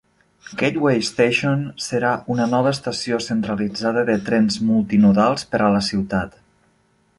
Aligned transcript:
Gateway 0.59 1.01
Station, 1.09 1.59
serà 1.87 2.13
una 2.37 2.47
nova 2.55 2.71
estació 2.77 3.21
centralitzada 3.27 4.05
de 4.09 4.17
trens 4.31 4.59
multi-modals 4.73 5.49
per 5.55 5.63
a 5.67 5.71
la 5.77 5.87
ciutat. 5.93 6.37